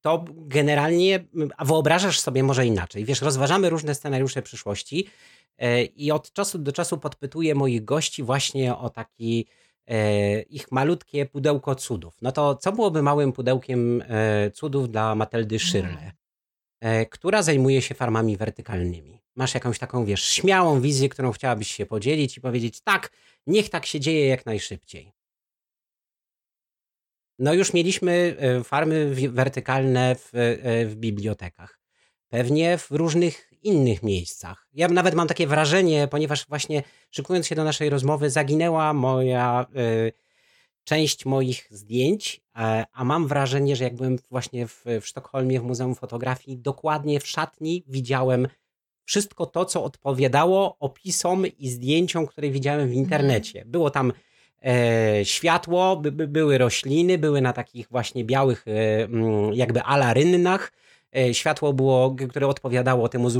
[0.00, 1.24] to generalnie,
[1.56, 3.04] a wyobrażasz sobie może inaczej.
[3.04, 5.06] Wiesz, rozważamy różne scenariusze przyszłości
[5.96, 9.61] i od czasu do czasu podpytuję moich gości właśnie o taki E,
[10.48, 12.14] ich malutkie pudełko cudów.
[12.22, 16.12] No to co byłoby małym pudełkiem e, cudów dla Mateldy Szyrle,
[16.80, 19.22] e, która zajmuje się farmami wertykalnymi?
[19.36, 23.10] Masz jakąś taką, wiesz, śmiałą wizję, którą chciałabyś się podzielić i powiedzieć, tak,
[23.46, 25.12] niech tak się dzieje jak najszybciej.
[27.38, 30.30] No już mieliśmy farmy wertykalne w,
[30.88, 31.81] w bibliotekach.
[32.32, 34.68] Pewnie w różnych innych miejscach.
[34.74, 40.12] Ja nawet mam takie wrażenie, ponieważ właśnie szykując się do naszej rozmowy, zaginęła moja y,
[40.84, 45.62] część moich zdjęć, e, a mam wrażenie, że jak byłem właśnie w, w Sztokholmie, w
[45.62, 48.48] Muzeum Fotografii, dokładnie w szatni widziałem
[49.04, 53.64] wszystko to, co odpowiadało opisom i zdjęciom, które widziałem w internecie.
[53.66, 54.12] Było tam
[54.64, 59.08] e, światło, by, by, były rośliny, były na takich właśnie białych e,
[59.52, 60.72] jakby alarynnach,
[61.32, 63.30] światło było, które odpowiadało temu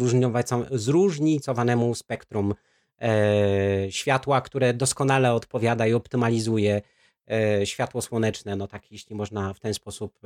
[0.70, 2.54] zróżnicowanemu spektrum
[3.90, 6.82] światła, które doskonale odpowiada i optymalizuje
[7.64, 10.18] światło słoneczne, no tak jeśli można w ten sposób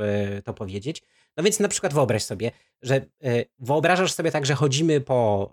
[0.45, 1.03] to powiedzieć.
[1.37, 2.51] No więc na przykład wyobraź sobie,
[2.83, 3.07] że
[3.59, 5.51] wyobrażasz sobie tak, że chodzimy po,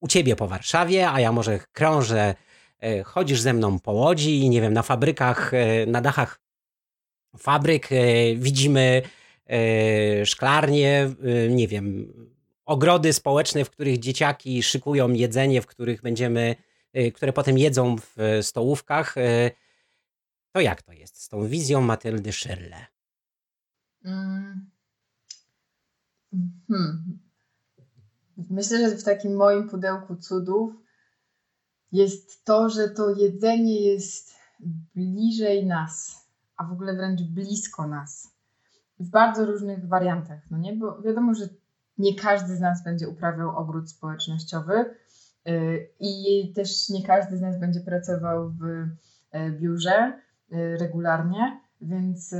[0.00, 2.34] u ciebie po Warszawie, a ja może krążę
[2.80, 6.40] E, chodzisz ze mną po łodzi i nie wiem, na fabrykach, e, na dachach
[7.38, 7.96] fabryk e,
[8.34, 9.02] widzimy
[10.24, 11.14] szklarnie,
[11.50, 12.12] nie wiem,
[12.64, 16.56] ogrody społeczne, w których dzieciaki szykują jedzenie, w których będziemy,
[17.14, 19.14] które potem jedzą w stołówkach.
[20.52, 22.86] To jak to jest z tą wizją Matyldy Szyrle?
[24.04, 24.70] Mm.
[26.68, 27.18] Hmm.
[28.50, 30.74] Myślę, że w takim moim pudełku cudów
[31.92, 34.34] jest to, że to jedzenie jest
[34.94, 38.35] bliżej nas, a w ogóle wręcz blisko nas.
[39.00, 40.76] W bardzo różnych wariantach, no nie?
[40.76, 41.48] Bo wiadomo, że
[41.98, 44.94] nie każdy z nas będzie uprawiał ogród społecznościowy
[45.44, 48.64] yy, i też nie każdy z nas będzie pracował w
[49.32, 52.34] yy, biurze yy, regularnie, więc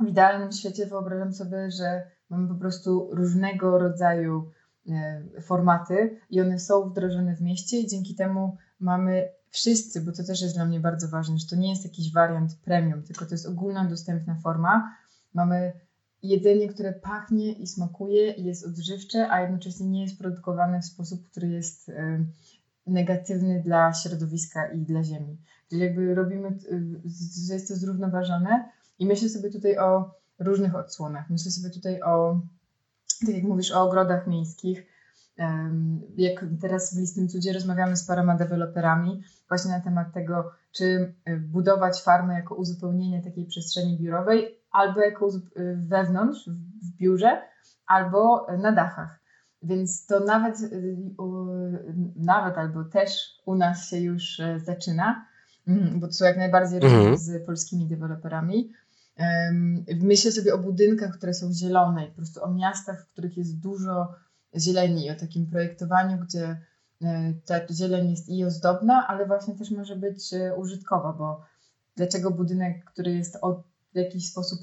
[0.00, 4.50] w idealnym świecie wyobrażam sobie, że mamy po prostu różnego rodzaju
[4.88, 10.24] E, formaty i one są wdrożone w mieście i dzięki temu mamy wszyscy, bo to
[10.24, 13.34] też jest dla mnie bardzo ważne, że to nie jest jakiś wariant premium, tylko to
[13.34, 14.96] jest ogólnodostępna forma.
[15.36, 15.72] Mamy
[16.22, 21.30] jedzenie, które pachnie i smakuje i jest odżywcze, a jednocześnie nie jest produkowane w sposób,
[21.30, 22.24] który jest e,
[22.86, 25.38] negatywny dla środowiska i dla ziemi.
[25.70, 26.58] Czyli jakby robimy,
[27.46, 28.68] że jest to zrównoważone
[28.98, 31.30] i myślę sobie tutaj o różnych odsłonach.
[31.30, 32.40] Myślę sobie tutaj o
[33.26, 34.86] tak jak mówisz o ogrodach miejskich,
[36.16, 41.36] jak teraz w Listym Cudzie rozmawiamy z paroma deweloperami właśnie na temat tego, czy e,
[41.36, 45.28] budować farmę jako uzupełnienie takiej przestrzeni biurowej, albo jako
[45.76, 46.50] wewnątrz,
[46.82, 47.42] w biurze,
[47.86, 49.20] albo na dachach.
[49.62, 50.68] Więc to nawet, e,
[52.16, 55.26] nawet albo też u nas się już zaczyna,
[55.68, 57.18] mm, bo to są jak najbardziej mhm.
[57.18, 58.72] z polskimi deweloperami.
[60.00, 64.14] Myślę sobie o budynkach, które są zielone, po prostu o miastach, w których jest dużo
[64.58, 66.60] zieleni, o takim projektowaniu, gdzie
[67.02, 71.44] e, ta zieleń jest i ozdobna, ale właśnie też może być e, użytkowa, bo
[71.96, 73.38] dlaczego budynek, który jest
[73.96, 74.60] w jakiś sposób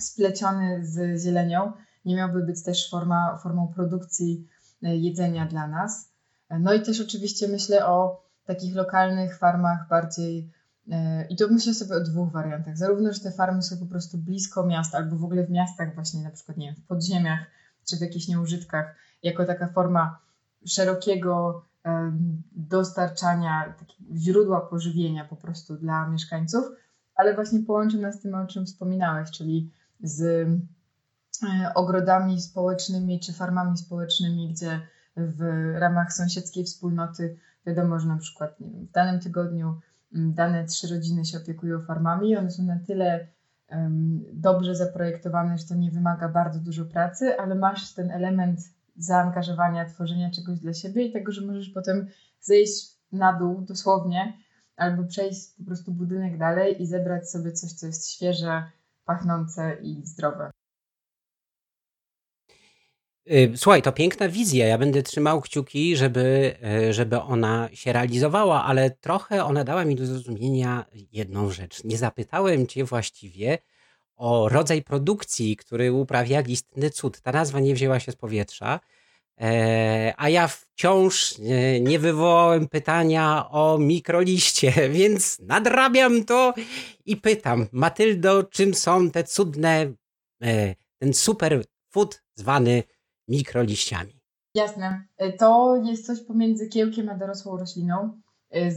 [0.00, 1.72] spleciony z zielenią,
[2.04, 4.48] nie miałby być też forma, formą produkcji
[4.82, 6.08] e, jedzenia dla nas.
[6.50, 10.50] No i też oczywiście myślę o takich lokalnych farmach bardziej
[10.90, 12.76] E, I to myślę sobie o dwóch wariantach.
[12.76, 16.22] Zarówno, że te farmy są po prostu blisko miast, albo w ogóle w miastach, właśnie
[16.22, 17.40] na przykład, nie wiem, w podziemiach,
[17.88, 20.18] czy w jakichś nieużytkach, jako taka forma
[20.66, 21.64] szerokiego
[22.52, 23.74] dostarczania
[24.16, 26.64] źródła pożywienia po prostu dla mieszkańców,
[27.14, 33.32] ale właśnie połączy nas z tym, o czym wspominałeś, czyli z e, ogrodami społecznymi czy
[33.32, 34.80] farmami społecznymi, gdzie
[35.16, 39.80] w ramach sąsiedzkiej wspólnoty wiadomo, że na przykład nie wiem, w danym tygodniu
[40.12, 42.36] dane trzy rodziny się opiekują farmami.
[42.36, 43.28] One są na tyle
[43.70, 48.60] um, dobrze zaprojektowane, że to nie wymaga bardzo dużo pracy, ale masz ten element
[48.96, 52.06] zaangażowania, tworzenia czegoś dla siebie i tego, że możesz potem
[52.40, 54.32] zejść na dół dosłownie
[54.76, 58.70] albo przejść po prostu budynek dalej i zebrać sobie coś, co jest świeże,
[59.04, 60.50] pachnące i zdrowe.
[63.30, 64.66] Y, słuchaj, to piękna wizja.
[64.66, 66.56] Ja będę trzymał kciuki, żeby,
[66.88, 71.84] y, żeby ona się realizowała, ale trochę ona dała mi do zrozumienia jedną rzecz.
[71.84, 73.58] Nie zapytałem cię właściwie
[74.16, 77.20] o rodzaj produkcji, który uprawia listny cud.
[77.20, 78.80] Ta nazwa nie wzięła się z powietrza,
[80.16, 81.34] a ja wciąż
[81.80, 86.54] nie wywołałem pytania o mikroliście, więc nadrabiam to
[87.06, 89.92] i pytam, Matyldo, czym są te cudne,
[90.42, 92.82] e, ten super food zwany
[93.28, 94.20] mikroliściami.
[94.54, 95.04] Jasne.
[95.16, 98.20] E, to jest coś pomiędzy kiełkiem a dorosłą rośliną.
[98.50, 98.70] E,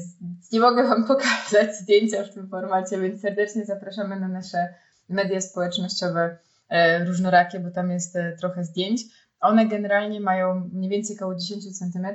[0.52, 4.74] nie mogę Wam pokazać zdjęcia w tym formacie, więc serdecznie zapraszamy na nasze
[5.10, 6.38] media społecznościowe
[6.70, 9.02] e, różnorakie, bo tam jest trochę zdjęć.
[9.40, 12.08] One generalnie mają mniej więcej około 10 cm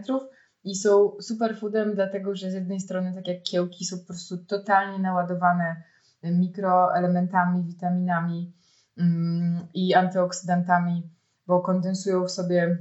[0.64, 4.98] i są superfoodem, dlatego że z jednej strony, tak jak kiełki, są po prostu totalnie
[4.98, 5.82] naładowane
[6.22, 8.52] mikroelementami, witaminami
[8.98, 11.12] mm, i antyoksydantami
[11.46, 12.78] bo kondensują w sobie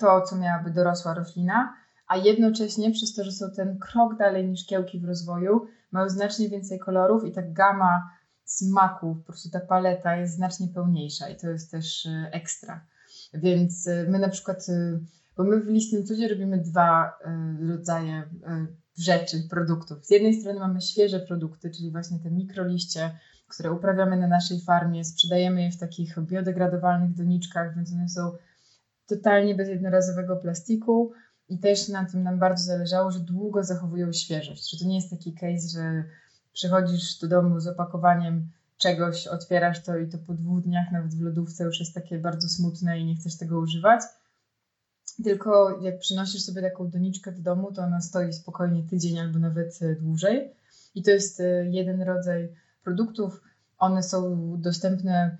[0.00, 1.74] to, co miałaby dorosła roślina,
[2.06, 6.48] a jednocześnie przez to, że są ten krok dalej niż kiełki w rozwoju, mają znacznie
[6.48, 8.10] więcej kolorów i ta gama
[8.44, 12.86] smaków, po prostu ta paleta jest znacznie pełniejsza i to jest też y, ekstra.
[13.34, 15.00] Więc y, my na przykład, y,
[15.36, 17.18] bo my w Listym Cudzie robimy dwa
[17.68, 18.22] rodzaje
[18.98, 20.06] rzeczy, produktów.
[20.06, 23.10] Z jednej strony mamy świeże produkty, czyli właśnie te mikroliście,
[23.48, 28.32] które uprawiamy na naszej farmie, sprzedajemy je w takich biodegradowalnych doniczkach, więc one są
[29.06, 31.12] totalnie bez jednorazowego plastiku
[31.48, 35.10] i też na tym nam bardzo zależało, że długo zachowują świeżość, że to nie jest
[35.10, 36.04] taki case, że
[36.52, 38.50] przychodzisz do domu z opakowaniem
[38.84, 42.48] czegoś, otwierasz to i to po dwóch dniach nawet w lodówce już jest takie bardzo
[42.48, 44.00] smutne i nie chcesz tego używać.
[45.24, 49.78] Tylko jak przynosisz sobie taką doniczkę do domu, to ona stoi spokojnie tydzień albo nawet
[49.82, 50.54] e, dłużej.
[50.94, 52.48] I to jest e, jeden rodzaj
[52.82, 53.42] produktów.
[53.78, 55.38] One są dostępne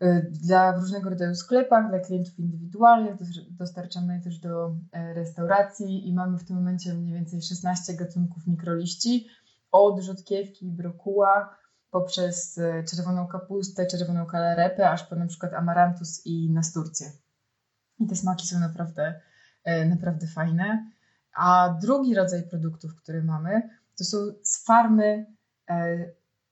[0.00, 3.16] e, dla w różnego rodzaju sklepach, dla klientów indywidualnych.
[3.50, 9.26] Dostarczamy je też do restauracji i mamy w tym momencie mniej więcej 16 gatunków mikroliści.
[9.72, 11.63] Od rzodkiewki, brokuła,
[11.94, 17.06] poprzez czerwoną kapustę, czerwoną kalarepę, aż po na przykład amarantus i nasturcję.
[18.00, 19.20] I te smaki są naprawdę,
[19.64, 20.90] e, naprawdę fajne.
[21.36, 25.26] A drugi rodzaj produktów, który mamy, to są z farmy
[25.70, 26.04] e,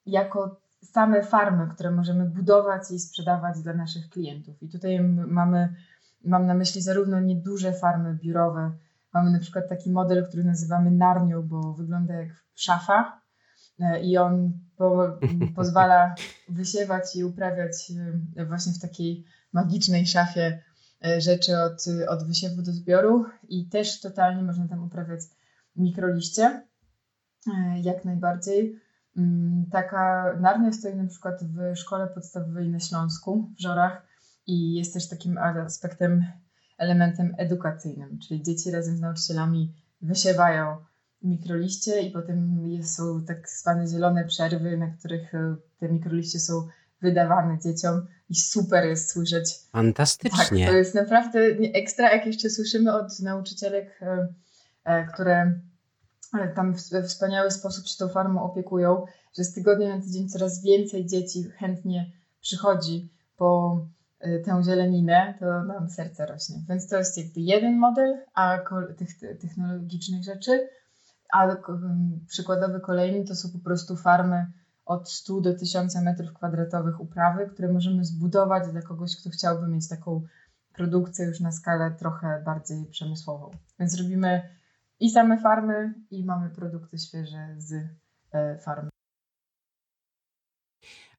[0.07, 4.63] jako same farmy, które możemy budować i sprzedawać dla naszych klientów.
[4.63, 5.75] I tutaj mamy,
[6.25, 8.73] mam na myśli zarówno nieduże farmy biurowe,
[9.13, 13.21] mamy na przykład taki model, który nazywamy narnią, bo wygląda jak szafa
[13.81, 14.53] e, i on
[14.91, 15.19] po,
[15.57, 16.15] pozwala
[16.49, 17.93] wysiewać i uprawiać
[18.49, 20.63] właśnie w takiej magicznej szafie
[21.05, 25.21] E, rzeczy od, od wysiewu do zbioru i też totalnie można tam uprawiać
[25.77, 26.67] mikroliście,
[27.47, 28.81] e, jak najbardziej.
[29.17, 34.07] Mm, taka narnia stoi na przykład w szkole podstawowej na Śląsku, w Żorach
[34.47, 36.25] i jest też takim aspektem,
[36.79, 40.77] elementem edukacyjnym, czyli dzieci razem z nauczycielami wysiewają
[41.25, 46.69] mikroliście i potem są tak zwane zielone przerwy, na których e, te mikroliście są
[47.01, 49.59] wydawane dzieciom i super jest słyszeć.
[49.73, 50.65] Fantastycznie.
[50.65, 51.41] Tak, to jest naprawdę
[51.75, 54.29] ekstra, jak jeszcze słyszymy od nauczycielek, e,
[54.85, 55.61] e, które
[56.55, 59.05] tam w wspaniały sposób się tą farmą opiekują,
[59.39, 63.81] że z tygodnia na tydzień coraz więcej dzieci chętnie przychodzi po
[64.45, 66.57] tę zieleninę, to nam serce rośnie.
[66.69, 68.59] Więc to jest jakby jeden model a
[68.97, 69.09] tych
[69.41, 70.69] technologicznych rzeczy,
[71.33, 71.57] a
[72.29, 74.47] przykładowy kolejny to są po prostu farmy
[74.85, 79.89] od 100 do 1000 metrów kwadratowych uprawy, które możemy zbudować dla kogoś, kto chciałby mieć
[79.89, 80.23] taką
[80.75, 83.51] produkcję już na skalę trochę bardziej przemysłową.
[83.79, 84.57] Więc robimy
[85.01, 87.73] i same farmy, i mamy produkty świeże z
[88.33, 88.89] e, farmy.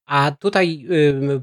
[0.06, 0.88] A tutaj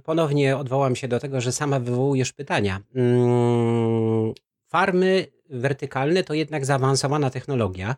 [0.05, 2.81] ponownie odwołam się do tego, że sama wywołujesz pytania.
[2.95, 4.33] Mm,
[4.69, 7.97] farmy wertykalne to jednak zaawansowana technologia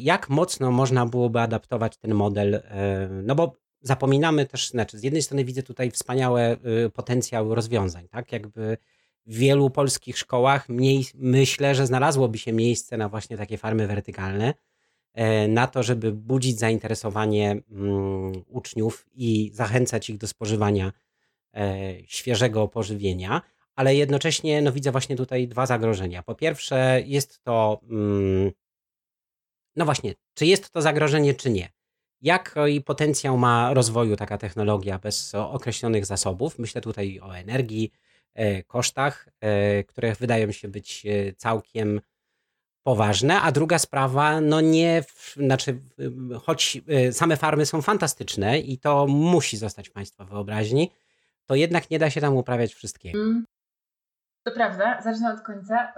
[0.00, 2.54] jak mocno można byłoby adaptować ten model?
[2.54, 6.56] E, no bo zapominamy też, znaczy z jednej strony widzę tutaj wspaniałe
[6.86, 8.32] y, potencjał rozwiązań, tak?
[8.32, 8.76] Jakby
[9.26, 14.54] w wielu polskich szkołach mniej, myślę, że znalazłoby się miejsce na właśnie takie farmy wertykalne,
[15.14, 20.92] e, na to, żeby budzić zainteresowanie mm, uczniów i zachęcać ich do spożywania
[22.06, 23.42] świeżego pożywienia,
[23.74, 26.22] ale jednocześnie no, widzę właśnie tutaj dwa zagrożenia.
[26.22, 28.50] Po pierwsze, jest to mm,
[29.78, 31.68] no właśnie, czy jest to zagrożenie, czy nie?
[32.20, 36.58] Jaki potencjał ma rozwoju taka technologia bez określonych zasobów?
[36.58, 37.92] Myślę tutaj o energii,
[38.34, 42.00] e, kosztach, e, które wydają się być e, całkiem
[42.82, 45.04] poważne, a druga sprawa, no nie,
[45.36, 45.80] znaczy,
[46.42, 46.80] choć
[47.12, 50.90] same farmy są fantastyczne i to musi zostać Państwa wyobraźni,
[51.46, 53.18] to jednak nie da się tam uprawiać wszystkiego.
[53.18, 53.44] Mm.
[54.46, 55.92] To prawda, zacznę od końca.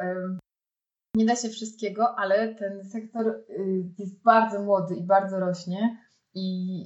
[1.14, 5.98] Nie da się wszystkiego, ale ten sektor y, jest bardzo młody i bardzo rośnie.
[6.34, 6.84] I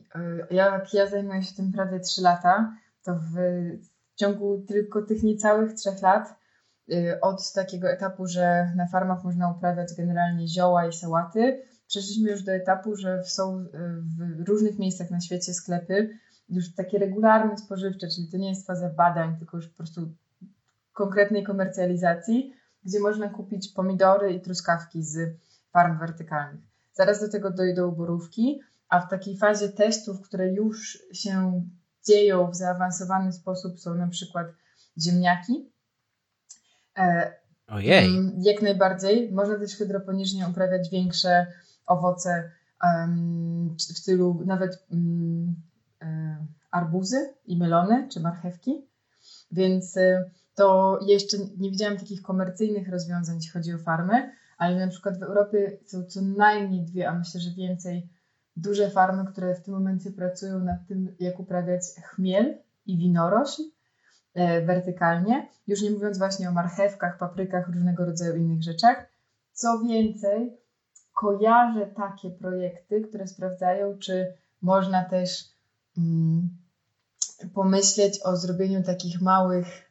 [0.51, 3.35] y, jak ja zajmuję się tym prawie 3 lata, to w
[4.15, 6.35] ciągu tylko tych niecałych 3 lat,
[6.93, 12.43] y, od takiego etapu, że na farmach można uprawiać generalnie zioła i sałaty, przeszliśmy już
[12.43, 13.67] do etapu, że są
[14.19, 18.91] w różnych miejscach na świecie sklepy już takie regularne spożywcze, czyli to nie jest faza
[18.91, 20.13] badań, tylko już po prostu
[20.93, 25.37] konkretnej komercjalizacji gdzie można kupić pomidory i truskawki z
[25.73, 26.65] farm wertykalnych.
[26.93, 31.63] Zaraz do tego dojdą borówki, a w takiej fazie testów, które już się
[32.07, 34.47] dzieją w zaawansowany sposób, są na przykład
[34.99, 35.71] ziemniaki.
[36.99, 37.33] E,
[37.69, 38.17] Ojej.
[38.17, 39.33] Mm, jak najbardziej.
[39.33, 41.47] Można też hydroponicznie uprawiać większe
[41.87, 42.51] owoce
[43.79, 45.57] w stylu nawet um,
[46.71, 48.87] arbuzy i melony czy marchewki.
[49.51, 54.89] Więc e, to jeszcze nie widziałam takich komercyjnych rozwiązań, jeśli chodzi o farmy, ale na
[54.89, 58.09] przykład w Europie są co najmniej dwie, a myślę, że więcej,
[58.57, 63.63] duże farmy, które w tym momencie pracują nad tym, jak uprawiać chmiel i winorośl
[64.35, 69.07] e, wertykalnie, już nie mówiąc właśnie o marchewkach, paprykach, różnego rodzaju innych rzeczach.
[69.53, 70.57] Co więcej,
[71.15, 75.45] kojarzę takie projekty, które sprawdzają, czy można też
[75.99, 76.49] mm,
[77.55, 79.84] pomyśleć o zrobieniu takich małych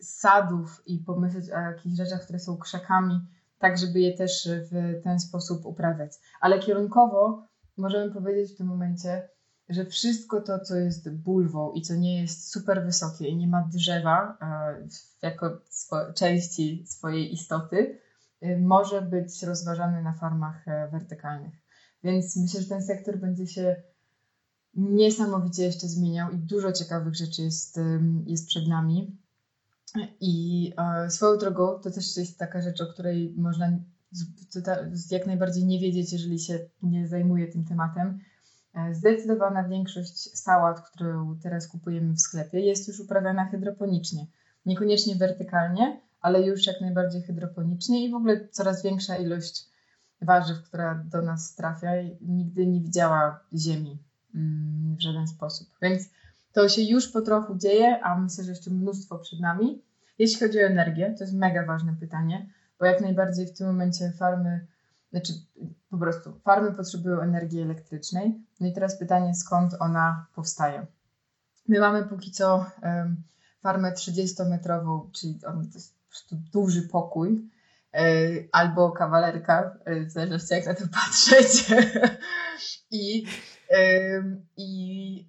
[0.00, 3.20] sadów i pomyśleć o jakichś rzeczach, które są krzakami,
[3.58, 6.12] tak żeby je też w ten sposób uprawiać.
[6.40, 7.46] Ale kierunkowo
[7.76, 9.28] możemy powiedzieć w tym momencie,
[9.68, 13.68] że wszystko to, co jest bulwą i co nie jest super wysokie i nie ma
[13.72, 14.38] drzewa
[15.22, 17.98] jako swo części swojej istoty,
[18.42, 21.54] y, może być rozważany na farmach e, wertykalnych.
[22.02, 23.82] Więc myślę, że ten sektor będzie się
[24.76, 27.80] niesamowicie jeszcze zmieniał i dużo ciekawych rzeczy jest,
[28.26, 29.16] jest przed nami.
[30.20, 33.72] I e, swoją drogą to też jest taka rzecz, o której można
[35.10, 38.18] jak najbardziej nie wiedzieć, jeżeli się nie zajmuje tym tematem.
[38.74, 44.26] E, zdecydowana większość sałat, którą teraz kupujemy w sklepie, jest już uprawiana hydroponicznie.
[44.66, 49.66] Niekoniecznie wertykalnie, ale już jak najbardziej hydroponicznie i w ogóle coraz większa ilość
[50.22, 53.98] warzyw, która do nas trafia, nigdy nie widziała ziemi
[54.96, 55.68] w żaden sposób.
[55.82, 56.10] Więc
[56.52, 59.82] to się już po trochu dzieje, a myślę, że jeszcze mnóstwo przed nami.
[60.18, 64.12] Jeśli chodzi o energię, to jest mega ważne pytanie, bo jak najbardziej w tym momencie
[64.18, 64.66] farmy,
[65.10, 65.32] znaczy
[65.90, 68.34] po prostu farmy potrzebują energii elektrycznej.
[68.60, 70.86] No i teraz pytanie, skąd ona powstaje?
[71.68, 73.22] My mamy póki co um,
[73.60, 77.50] farmę 30-metrową, czyli on, to jest po prostu duży pokój,
[78.52, 81.74] albo kawalerka, w zależności jak na to patrzeć.
[82.90, 83.26] I,
[84.56, 85.26] i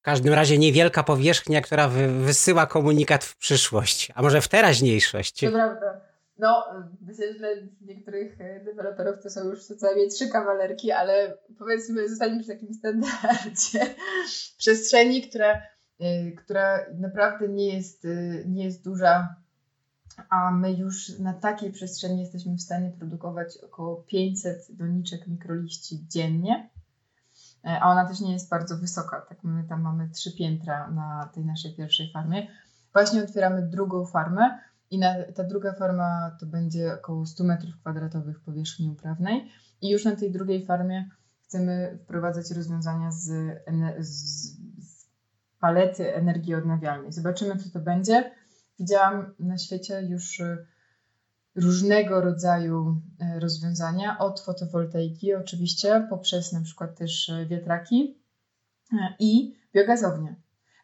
[0.00, 5.40] w każdym razie niewielka powierzchnia, która wy wysyła komunikat w przyszłość, a może w teraźniejszość.
[5.40, 6.00] To prawda.
[6.38, 6.64] No,
[7.00, 7.48] myślę, że dla
[7.80, 13.94] niektórych deweloperów to są już co najmniej trzy kawalerki, ale powiedzmy, zostaniemy w takim standardzie
[14.58, 15.62] przestrzeni, która,
[16.00, 19.36] y, która naprawdę nie jest, y, nie jest duża,
[20.30, 26.70] a my już na takiej przestrzeni jesteśmy w stanie produkować około 500 doniczek mikroliści dziennie.
[27.64, 29.20] E, a ona też nie jest bardzo wysoka.
[29.20, 32.46] Tak my tam mamy trzy piętra na tej naszej pierwszej farmie.
[32.92, 34.58] Właśnie otwieramy drugą farmę
[34.90, 39.50] i na, ta druga farma to będzie około 100 metrów kwadratowych powierzchni uprawnej
[39.80, 41.08] i już na tej drugiej farmie
[41.44, 43.24] chcemy wprowadzać rozwiązania z,
[43.98, 44.12] z,
[44.78, 45.06] z
[45.60, 47.12] palety energii odnawialnej.
[47.12, 48.32] Zobaczymy, co to będzie.
[48.78, 50.42] Widziałam na świecie już
[51.54, 58.22] różnego rodzaju e, rozwiązania, od fotowoltaiki oczywiście, poprzez na przykład też e, wiatraki
[58.92, 60.36] e, i biogazownie.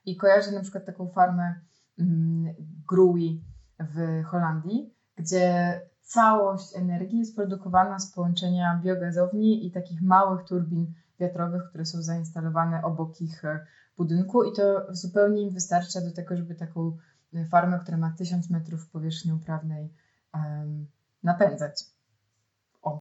[0.05, 1.55] I kojarzę na przykład taką farmę
[1.99, 2.55] mm,
[2.89, 3.45] Grui
[3.81, 11.63] w Holandii, gdzie całość energii jest produkowana z połączenia biogazowni i takich małych turbin wiatrowych,
[11.69, 13.43] które są zainstalowane obok ich
[13.97, 16.97] budynku i to zupełnie im wystarcza do tego, żeby taką
[17.51, 19.95] farmę, która ma 1000 metrów powierzchni uprawnej
[21.23, 21.85] napędzać.
[22.83, 22.99] O.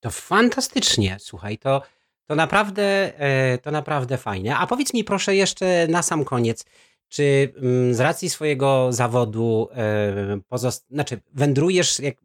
[0.00, 1.82] To fantastycznie, słuchaj, to,
[2.26, 4.56] to, naprawdę, e, to naprawdę fajne.
[4.56, 6.64] A powiedz mi proszę jeszcze na sam koniec,
[7.08, 10.86] czy mm, z racji swojego zawodu e, pozost...
[10.90, 12.16] znaczy wędrujesz, jak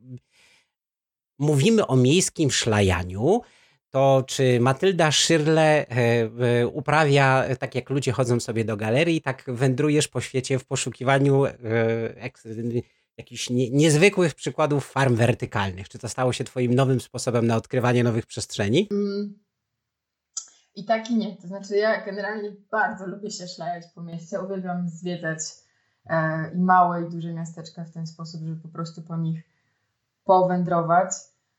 [1.40, 3.42] mówimy o miejskim szlajaniu,
[3.90, 10.08] to czy Matylda Szyrle e, uprawia, tak jak ludzie chodzą sobie do galerii, tak wędrujesz
[10.08, 11.44] po świecie w poszukiwaniu
[13.18, 15.90] jakichś nie, niezwykłych przykładów farm wertykalnych?
[15.90, 18.88] Czy to stało się Twoim nowym sposobem na odkrywanie nowych przestrzeni?
[18.92, 19.46] Mm.
[20.76, 21.36] I tak i nie.
[21.36, 24.42] To znaczy, ja generalnie bardzo lubię się szlajać po mieście.
[24.42, 25.40] Uwielbiam zwiedzać
[26.06, 29.44] e, i małe, i duże miasteczka w ten sposób, żeby po prostu po nich
[30.24, 31.12] powędrować.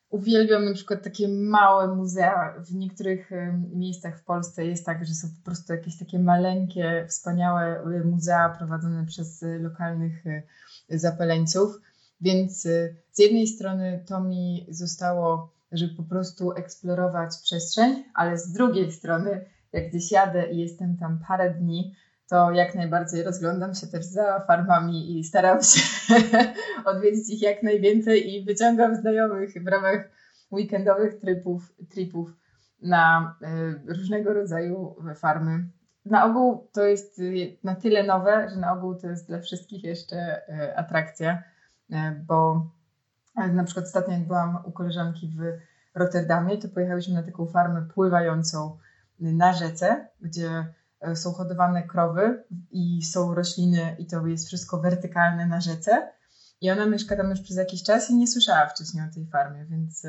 [0.08, 2.54] Uwielbiam na przykład takie małe muzea.
[2.58, 7.06] W niektórych e, miejscach w Polsce jest tak, że są po prostu jakieś takie maleńkie,
[7.08, 10.42] wspaniałe e, muzea prowadzone przez e, lokalnych e,
[10.88, 11.80] zapaleńców.
[12.20, 18.52] Więc y, z jednej strony to mi zostało, żeby po prostu eksplorować przestrzeń, ale z
[18.52, 21.94] drugiej strony, jak gdzieś jadę i jestem tam parę dni,
[22.28, 25.80] to jak najbardziej rozglądam się też za farmami i staram się
[26.90, 30.10] odwiedzić ich jak najwięcej i wyciągam znajomych w ramach
[30.52, 32.36] weekendowych tripów, tripów
[32.82, 33.34] na
[33.88, 35.68] y, różnego rodzaju farmy
[36.10, 39.84] na ogół to jest y, na tyle nowe, że na ogół to jest dla wszystkich
[39.84, 41.42] jeszcze y, atrakcja,
[41.90, 41.94] y,
[42.26, 42.66] bo
[43.52, 45.40] na przykład ostatnio jak byłam u koleżanki w
[45.94, 48.78] Rotterdamie, to pojechałyśmy na taką farmę pływającą
[49.20, 50.74] na rzece, gdzie
[51.14, 56.12] są hodowane krowy i są rośliny i to jest wszystko wertykalne na rzece.
[56.60, 59.64] I ona mieszka tam już przez jakiś czas i nie słyszała wcześniej o tej farmie,
[59.64, 60.06] więc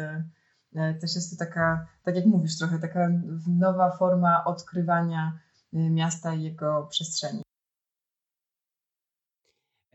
[1.01, 3.09] też jest to taka, tak jak mówisz, trochę taka
[3.47, 5.39] nowa forma odkrywania
[5.73, 7.41] miasta i jego przestrzeni.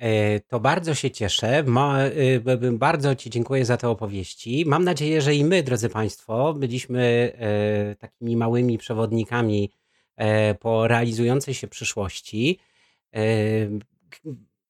[0.03, 1.59] E, to bardzo się cieszę.
[1.59, 4.64] E, bardzo Ci dziękuję za te opowieści.
[4.66, 9.70] Mam nadzieję, że i my, drodzy Państwo, byliśmy e, takimi małymi przewodnikami
[10.61, 12.59] po realizującej się przyszłości.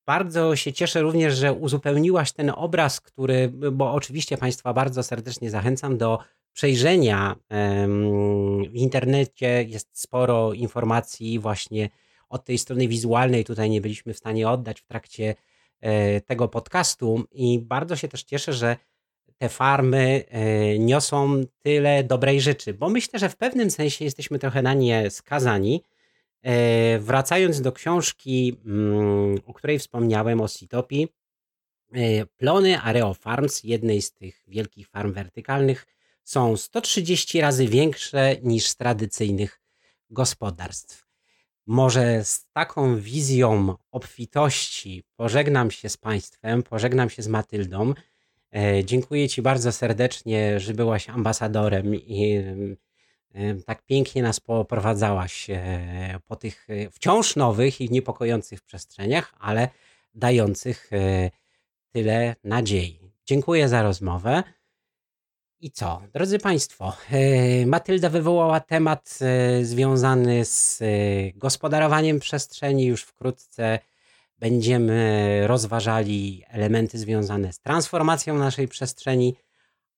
[0.07, 5.99] Bardzo się cieszę również, że uzupełniłaś ten obraz, który, bo oczywiście Państwa bardzo serdecznie zachęcam
[5.99, 6.19] do
[6.53, 7.37] przejrzenia.
[8.69, 11.89] W internecie jest sporo informacji właśnie
[12.33, 15.35] od tej strony wizualnej tutaj nie byliśmy w stanie oddać w trakcie
[15.81, 18.77] e, tego podcastu i bardzo się też cieszę, że
[19.39, 24.63] te farmy e, niosą tyle dobrej rzeczy, bo myślę, że w pewnym sensie jesteśmy trochę
[24.63, 25.83] na nie skazani.
[26.43, 31.09] E, wracając do książki, mm, o której wspomniałem, o Sitopi,
[32.37, 35.87] plony Areo Farms, jednej z tych wielkich farm wertykalnych,
[36.25, 39.61] są 130 razy większe niż z tradycyjnych
[40.11, 41.07] gospodarstw.
[41.67, 47.95] Może z taką wizją obfitości pożegnam się z Państwem, pożegnam się z Matyldą.
[48.55, 52.35] E, dziękuję Ci bardzo serdecznie, że byłaś ambasadorem i
[53.35, 59.69] e, tak pięknie nas poprowadzałaś e, po tych wciąż nowych i niepokojących przestrzeniach, ale
[60.15, 60.91] dających
[61.93, 63.01] tyle nadziei.
[63.27, 64.43] Dziękuję za rozmowę.
[65.63, 66.03] I co?
[66.13, 70.87] Drodzy Państwo, e, Matylda wywołała temat e, związany z e,
[71.33, 72.85] gospodarowaniem przestrzeni.
[72.85, 73.79] Już wkrótce
[74.39, 79.37] będziemy rozważali elementy związane z transformacją naszej przestrzeni,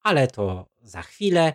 [0.02, 1.54] ale to za chwilę.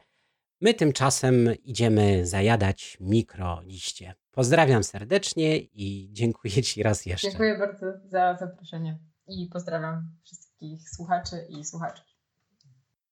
[0.62, 4.16] My tymczasem idziemy zajadać mikroliście.
[4.32, 7.30] Pozdrawiam serdecznie i dziękuję Ci raz jeszcze.
[7.30, 12.09] Dziękuję bardzo za zaproszenie i pozdrawiam wszystkich słuchaczy i słuchaczki.